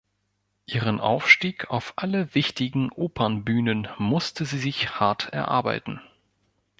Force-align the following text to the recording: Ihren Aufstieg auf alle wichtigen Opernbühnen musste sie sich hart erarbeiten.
Ihren 0.65 0.99
Aufstieg 0.99 1.69
auf 1.69 1.93
alle 1.95 2.33
wichtigen 2.33 2.89
Opernbühnen 2.91 3.87
musste 3.99 4.45
sie 4.45 4.57
sich 4.57 4.99
hart 4.99 5.29
erarbeiten. 5.31 6.01